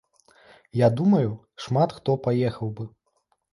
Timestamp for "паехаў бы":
2.27-2.91